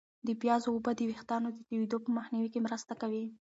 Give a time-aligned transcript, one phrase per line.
[0.27, 3.23] د پیازو اوبه د ویښتانو د توییدو په مخنیوي کې مرسته کوي.